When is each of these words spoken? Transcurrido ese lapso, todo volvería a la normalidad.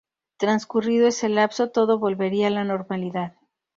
Transcurrido 0.37 1.05
ese 1.05 1.29
lapso, 1.29 1.69
todo 1.69 1.99
volvería 1.99 2.47
a 2.47 2.49
la 2.49 2.63
normalidad. 2.63 3.35